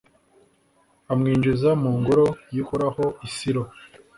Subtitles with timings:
[1.11, 3.63] amwinjiza mu ngoro y'uhoraho i silo